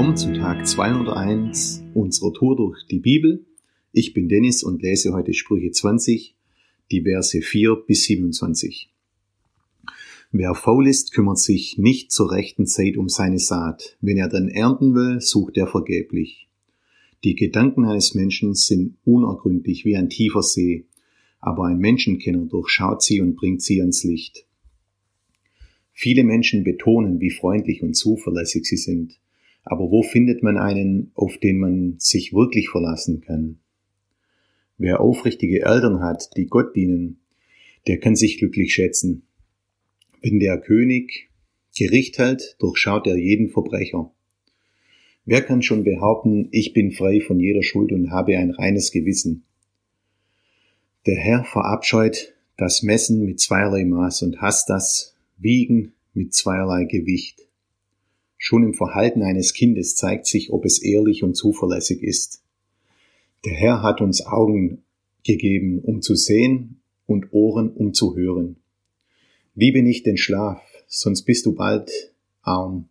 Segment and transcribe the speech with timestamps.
[0.00, 3.44] willkommen zu Tag 201 unserer Tour durch die Bibel.
[3.92, 6.34] Ich bin Dennis und lese heute Sprüche 20,
[6.90, 8.90] die Verse 4 bis 27.
[10.32, 13.98] Wer faul ist, kümmert sich nicht zur rechten Zeit um seine Saat.
[14.00, 16.48] Wenn er dann ernten will, sucht er vergeblich.
[17.22, 20.86] Die Gedanken eines Menschen sind unergründlich wie ein tiefer See,
[21.40, 24.46] aber ein Menschenkenner durchschaut sie und bringt sie ans Licht.
[25.92, 29.20] Viele Menschen betonen, wie freundlich und zuverlässig sie sind.
[29.70, 33.60] Aber wo findet man einen, auf den man sich wirklich verlassen kann?
[34.78, 37.20] Wer aufrichtige Eltern hat, die Gott dienen,
[37.86, 39.28] der kann sich glücklich schätzen.
[40.22, 41.30] Wenn der König
[41.78, 44.10] Gericht hält, durchschaut er jeden Verbrecher.
[45.24, 49.44] Wer kann schon behaupten, ich bin frei von jeder Schuld und habe ein reines Gewissen?
[51.06, 57.46] Der Herr verabscheut das Messen mit zweierlei Maß und hasst das Wiegen mit zweierlei Gewicht.
[58.42, 62.42] Schon im Verhalten eines Kindes zeigt sich, ob es ehrlich und zuverlässig ist.
[63.44, 64.82] Der Herr hat uns Augen
[65.24, 68.56] gegeben, um zu sehen und Ohren, um zu hören.
[69.54, 71.90] Liebe nicht den Schlaf, sonst bist du bald
[72.40, 72.88] arm.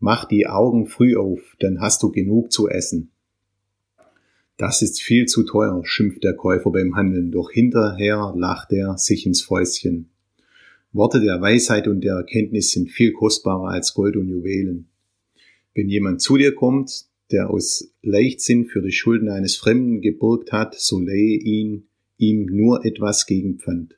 [0.00, 3.12] Mach die Augen früh auf, dann hast du genug zu essen.
[4.56, 9.26] Das ist viel zu teuer, schimpft der Käufer beim Handeln, doch hinterher lacht er sich
[9.26, 10.11] ins Fäustchen.
[10.94, 14.88] Worte der Weisheit und der Erkenntnis sind viel kostbarer als Gold und Juwelen.
[15.74, 20.74] Wenn jemand zu dir kommt, der aus Leichtsinn für die Schulden eines Fremden geburgt hat,
[20.78, 21.84] so leihe ihn
[22.18, 23.96] ihm nur etwas gegen Pfand.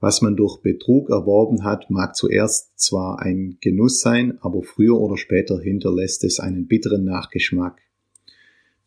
[0.00, 5.16] Was man durch Betrug erworben hat, mag zuerst zwar ein Genuss sein, aber früher oder
[5.16, 7.80] später hinterlässt es einen bitteren Nachgeschmack.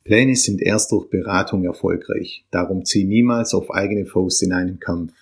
[0.03, 5.13] Pläne sind erst durch Beratung erfolgreich, darum zieh niemals auf eigene Faust in einen Kampf.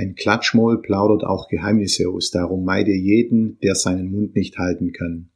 [0.00, 5.28] Ein Klatschmoll plaudert auch Geheimnisse aus, darum meide jeden, der seinen Mund nicht halten kann.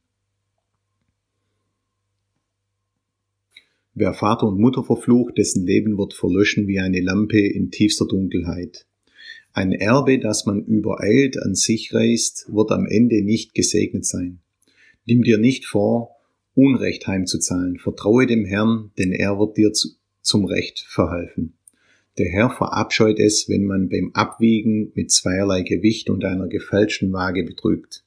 [3.92, 8.86] Wer Vater und Mutter verflucht, dessen Leben wird verlöschen wie eine Lampe in tiefster Dunkelheit.
[9.52, 14.38] Ein Erbe, das man übereilt an sich reißt, wird am Ende nicht gesegnet sein.
[15.04, 16.16] Nimm dir nicht vor,
[16.54, 17.78] Unrecht heimzuzahlen.
[17.78, 19.90] Vertraue dem Herrn, denn er wird dir zu,
[20.22, 21.58] zum Recht verhelfen.
[22.16, 27.42] Der Herr verabscheut es, wenn man beim Abwiegen mit zweierlei Gewicht und einer gefälschten Waage
[27.42, 28.04] betrügt.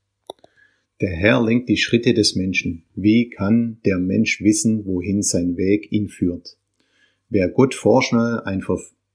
[1.01, 2.83] Der Herr lenkt die Schritte des Menschen.
[2.95, 6.57] Wie kann der Mensch wissen, wohin sein Weg ihn führt?
[7.29, 8.63] Wer Gott vorschnell ein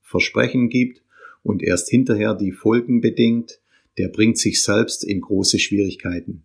[0.02, 1.02] Versprechen gibt
[1.42, 3.60] und erst hinterher die Folgen bedenkt,
[3.98, 6.42] der bringt sich selbst in große Schwierigkeiten.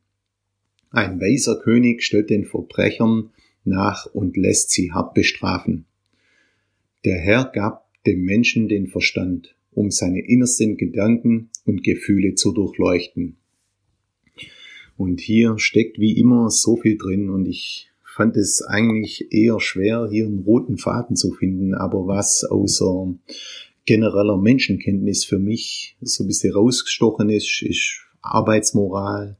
[0.89, 3.31] Ein weiser König stellt den Verbrechern
[3.65, 5.85] nach und lässt sie hart bestrafen.
[7.03, 13.37] Der Herr gab dem Menschen den Verstand, um seine innersten Gedanken und Gefühle zu durchleuchten.
[14.95, 20.07] Und hier steckt wie immer so viel drin und ich fand es eigentlich eher schwer,
[20.09, 23.13] hier einen roten Faden zu finden, aber was außer
[23.85, 29.37] genereller Menschenkenntnis für mich so ein bisschen rausgestochen ist, ist Arbeitsmoral,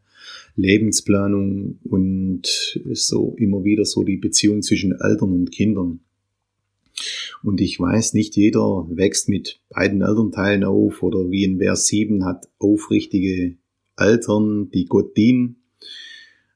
[0.56, 2.48] Lebensplanung und
[2.94, 6.02] so immer wieder so die Beziehung zwischen Eltern und Kindern.
[7.44, 12.25] Und ich weiß, nicht jeder wächst mit beiden Elternteilen auf oder wie in Vers 7
[12.25, 13.56] hat aufrichtige
[13.98, 15.58] Eltern, die Gott dienen.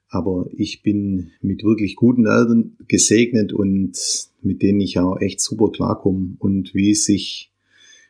[0.09, 3.97] Aber ich bin mit wirklich guten Eltern gesegnet und
[4.41, 6.35] mit denen ich auch echt super klarkomme.
[6.39, 7.51] Und wie es sich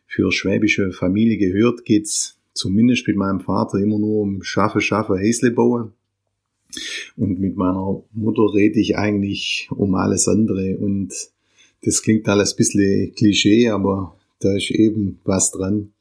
[0.08, 5.52] für schwäbische Familie gehört, geht's zumindest mit meinem Vater immer nur um Schaffe, Schaffe, Häsle
[5.52, 5.92] bauen.
[7.18, 10.78] Und mit meiner Mutter rede ich eigentlich um alles andere.
[10.78, 11.14] Und
[11.84, 15.94] das klingt alles ein bisschen Klischee, aber da ist eben was dran.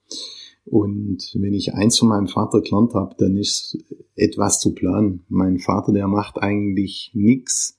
[0.64, 3.78] Und wenn ich eins von meinem Vater gelernt habe, dann ist
[4.14, 5.24] etwas zu planen.
[5.28, 7.78] Mein Vater, der macht eigentlich nichts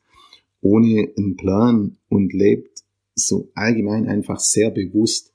[0.61, 2.84] ohne einen Plan und lebt
[3.16, 5.34] so allgemein einfach sehr bewusst.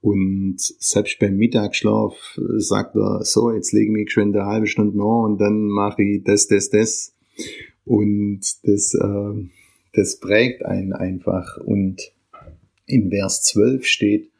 [0.00, 4.96] Und selbst beim Mittagsschlaf sagt er, so, jetzt lege ich mich schon eine halbe Stunde
[4.96, 7.14] nach und dann mache ich das, das, das.
[7.84, 9.48] Und das, äh,
[9.96, 11.56] das prägt einen einfach.
[11.56, 12.12] Und
[12.86, 14.30] in Vers 12 steht,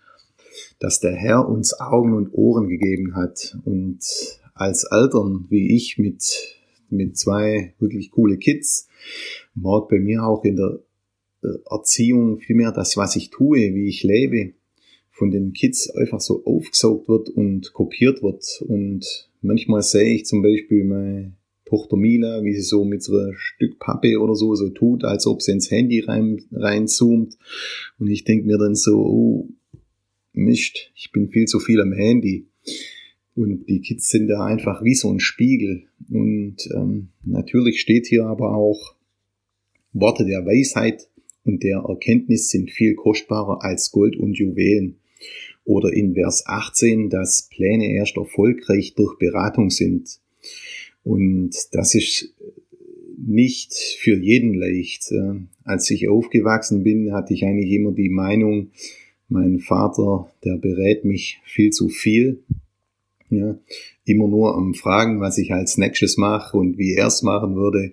[0.78, 3.56] dass der Herr uns Augen und Ohren gegeben hat.
[3.64, 4.00] Und
[4.54, 6.58] als Eltern wie ich mit,
[6.90, 8.88] mit zwei wirklich coole Kids,
[9.54, 10.78] mag bei mir auch in der
[11.42, 14.52] äh, Erziehung vielmehr das, was ich tue, wie ich lebe,
[15.10, 18.62] von den Kids einfach so aufgesaugt wird und kopiert wird.
[18.68, 21.32] Und manchmal sehe ich zum Beispiel meine
[21.66, 25.26] Tochter Mila, wie sie so mit so einem Stück Pappe oder so so tut, als
[25.26, 27.36] ob sie ins Handy rein, reinzoomt.
[27.98, 29.48] Und ich denke mir dann so, oh,
[30.32, 32.46] Mist, ich bin viel zu viel am Handy.
[33.34, 35.84] Und die Kids sind da einfach wie so ein Spiegel.
[36.10, 38.94] Und ähm, natürlich steht hier aber auch,
[39.92, 41.08] Worte der Weisheit
[41.44, 44.96] und der Erkenntnis sind viel kostbarer als Gold und Juwelen.
[45.64, 50.20] Oder in Vers 18, dass Pläne erst erfolgreich durch Beratung sind.
[51.06, 52.34] Und das ist
[53.16, 55.14] nicht für jeden leicht.
[55.62, 58.72] Als ich aufgewachsen bin, hatte ich eigentlich immer die Meinung,
[59.28, 62.42] mein Vater, der berät mich viel zu viel.
[63.30, 63.56] Ja,
[64.04, 67.92] immer nur am Fragen, was ich als nächstes mache und wie er es machen würde.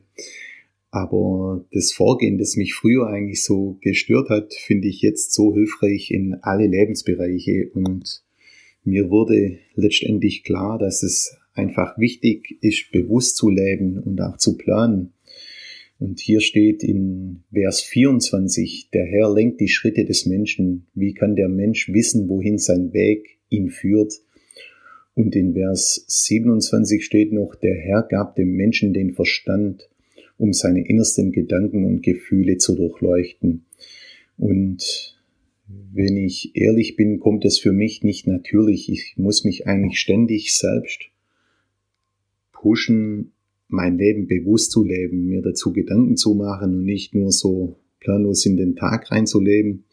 [0.90, 6.10] Aber das Vorgehen, das mich früher eigentlich so gestört hat, finde ich jetzt so hilfreich
[6.10, 7.70] in alle Lebensbereiche.
[7.76, 8.24] Und
[8.84, 14.58] mir wurde letztendlich klar, dass es einfach wichtig ist, bewusst zu leben und auch zu
[14.58, 15.14] planen.
[16.00, 20.88] Und hier steht in Vers 24, der Herr lenkt die Schritte des Menschen.
[20.94, 24.14] Wie kann der Mensch wissen, wohin sein Weg ihn führt?
[25.16, 29.88] Und in Vers 27 steht noch, der Herr gab dem Menschen den Verstand
[30.38, 33.66] um seine innersten Gedanken und Gefühle zu durchleuchten.
[34.38, 35.16] Und
[35.94, 38.92] wenn ich ehrlich bin, kommt es für mich nicht natürlich.
[38.92, 41.13] Ich muss mich eigentlich ständig selbst
[42.64, 43.34] pushen,
[43.68, 48.46] mein Leben bewusst zu leben, mir dazu Gedanken zu machen und nicht nur so planlos
[48.46, 49.84] in den Tag reinzuleben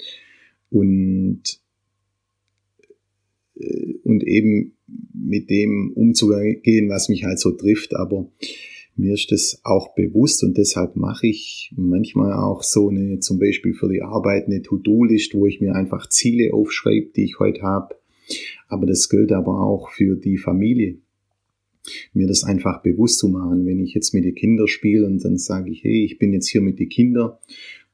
[0.70, 1.42] und,
[3.56, 4.76] äh, und eben
[5.12, 7.94] mit dem umzugehen, was mich halt so trifft.
[7.96, 8.30] Aber
[8.96, 13.74] mir ist das auch bewusst und deshalb mache ich manchmal auch so eine, zum Beispiel
[13.74, 17.96] für die Arbeit, eine To-Do-List, wo ich mir einfach Ziele aufschreibe, die ich heute habe.
[18.68, 20.98] Aber das gilt aber auch für die Familie.
[22.12, 25.38] Mir das einfach bewusst zu machen, wenn ich jetzt mit den Kindern spiele und dann
[25.38, 27.32] sage ich, hey, ich bin jetzt hier mit den Kindern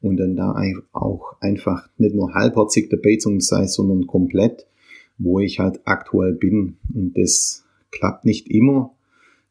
[0.01, 0.55] und dann da
[0.91, 4.67] auch einfach nicht nur halbherzig dabei zu sein, sondern komplett,
[5.17, 6.77] wo ich halt aktuell bin.
[6.93, 8.95] Und das klappt nicht immer,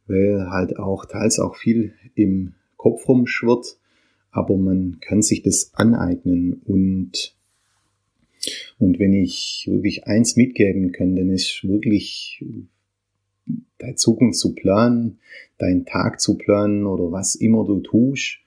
[0.07, 3.79] weil halt auch teils auch viel im Kopf rumschwirrt,
[4.31, 7.35] aber man kann sich das aneignen und
[8.79, 12.45] und wenn ich wirklich eins mitgeben kann, dann ist wirklich
[13.79, 15.19] deine Zukunft zu planen,
[15.59, 18.39] deinen Tag zu planen oder was immer du tust,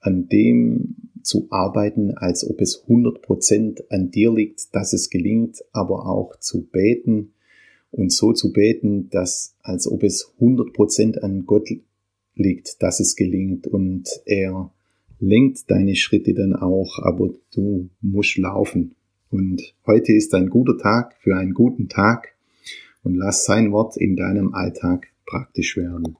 [0.00, 6.06] an dem zu arbeiten, als ob es 100% an dir liegt, dass es gelingt, aber
[6.06, 7.34] auch zu beten,
[7.96, 11.68] und so zu beten, dass als ob es 100% an Gott
[12.34, 14.72] liegt, dass es gelingt und er
[15.20, 18.96] lenkt deine Schritte dann auch, aber du musst laufen.
[19.30, 22.33] Und heute ist ein guter Tag für einen guten Tag
[23.04, 26.16] und lass sein Wort in deinem Alltag praktisch werden.